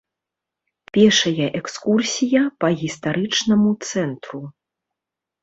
Пешая 0.95 1.47
экскурсія 1.59 2.41
па 2.65 2.73
гістарычнаму 2.81 3.69
цэнтру. 3.91 4.43